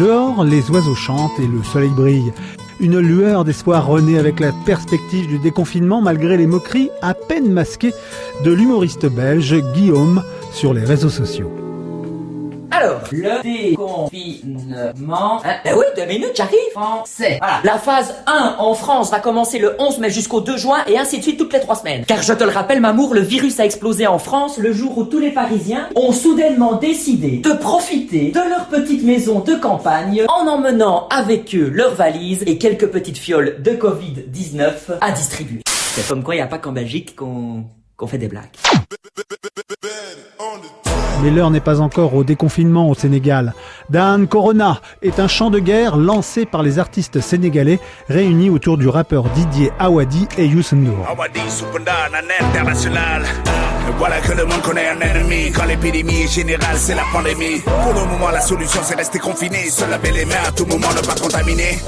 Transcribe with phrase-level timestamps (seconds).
[0.00, 2.32] Dehors, les oiseaux chantent et le soleil brille.
[2.80, 7.92] Une lueur d'espoir renaît avec la perspective du déconfinement malgré les moqueries à peine masquées
[8.42, 11.69] de l'humoriste belge Guillaume sur les réseaux sociaux.
[12.80, 15.42] Alors, le déconfinement.
[15.44, 16.56] Hein, ben oui, deux minutes, j'arrive.
[16.72, 17.36] Français.
[17.38, 17.60] Voilà.
[17.62, 21.18] La phase 1 en France va commencer le 11 mai jusqu'au 2 juin et ainsi
[21.18, 22.04] de suite toutes les trois semaines.
[22.06, 25.04] Car je te le rappelle, Mamour, le virus a explosé en France le jour où
[25.04, 30.46] tous les Parisiens ont soudainement décidé de profiter de leur petite maison de campagne en
[30.46, 35.60] emmenant avec eux leurs valises et quelques petites fioles de Covid-19 à distribuer.
[35.66, 37.64] C'est comme quoi il n'y a pas qu'en Belgique qu'on
[37.96, 38.44] qu'on fait des blagues.
[41.22, 43.54] Mais l'heure n'est pas encore au déconfinement au Sénégal.
[43.90, 48.88] Dan Corona est un chant de guerre lancé par les artistes sénégalais réunis autour du
[48.88, 51.06] rappeur Didier Awadi et Youssou N'Dour.
[51.08, 51.40] Awadi
[52.40, 53.24] international.
[53.98, 55.50] Voilà que le monde connaît un ennemi.
[55.52, 57.60] Quand l'épidémie est générale, c'est la pandémie.
[57.60, 59.68] Pour le moment, la solution, c'est rester confiné.
[59.68, 61.78] Se laver les mains à tout moment, ne pas contaminer.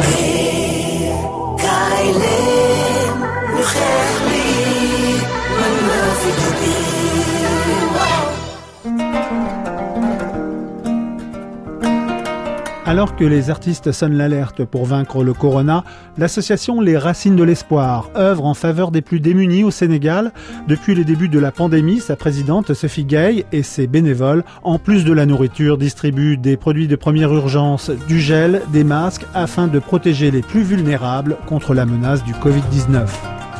[12.85, 15.85] Alors que les artistes sonnent l'alerte pour vaincre le corona,
[16.19, 20.33] l'association Les Racines de l'Espoir œuvre en faveur des plus démunis au Sénégal.
[20.67, 25.05] Depuis les débuts de la pandémie, sa présidente Sophie Gay et ses bénévoles, en plus
[25.05, 29.79] de la nourriture, distribuent des produits de première urgence, du gel, des masques, afin de
[29.79, 33.07] protéger les plus vulnérables contre la menace du Covid-19.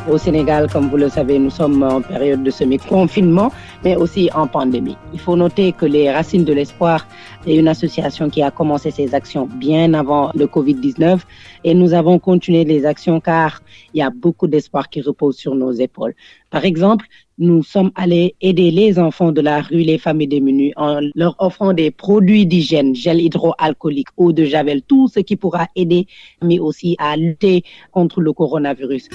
[0.09, 3.53] Au Sénégal, comme vous le savez, nous sommes en période de semi-confinement,
[3.85, 4.97] mais aussi en pandémie.
[5.13, 7.07] Il faut noter que les Racines de l'Espoir
[7.47, 11.19] est une association qui a commencé ses actions bien avant le Covid-19
[11.63, 13.61] et nous avons continué les actions car
[13.93, 16.15] il y a beaucoup d'espoir qui repose sur nos épaules.
[16.49, 17.05] Par exemple,
[17.37, 21.71] nous sommes allés aider les enfants de la rue, les familles démunies, en leur offrant
[21.71, 26.07] des produits d'hygiène, gel hydroalcoolique, eau de javel, tout ce qui pourra aider,
[26.43, 29.09] mais aussi à lutter contre le coronavirus.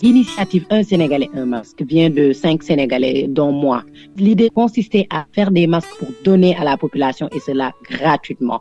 [0.00, 3.82] L'initiative Un Sénégalais, un masque vient de cinq Sénégalais, dont moi.
[4.16, 8.60] L'idée consistait à faire des masques pour donner à la population et cela gratuitement.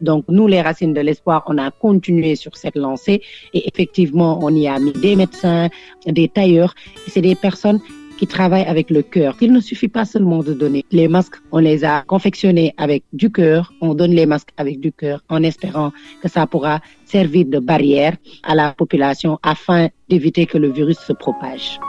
[0.00, 3.20] Donc, nous, les Racines de l'Espoir, on a continué sur cette lancée
[3.52, 5.68] et effectivement, on y a mis des médecins,
[6.06, 6.74] des tailleurs.
[7.06, 7.80] C'est des personnes
[8.18, 9.36] qui travaillent avec le cœur.
[9.40, 13.30] Il ne suffit pas seulement de donner les masques, on les a confectionnés avec du
[13.30, 15.92] cœur, on donne les masques avec du cœur en espérant
[16.22, 21.12] que ça pourra servir de barrière à la population afin d'éviter que le virus se
[21.12, 21.80] propage.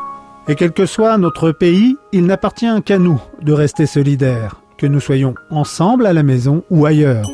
[0.48, 5.00] Et quel que soit notre pays, il n'appartient qu'à nous de rester solidaires, que nous
[5.00, 7.26] soyons ensemble à la maison ou ailleurs.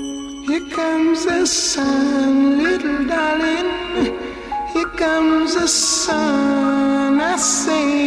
[0.48, 3.68] Here comes the sun, little darling.
[4.74, 8.05] Here comes the sun, I say.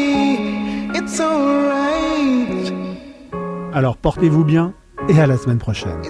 [3.79, 4.75] Alors portez-vous bien
[5.09, 6.03] et à la semaine prochaine.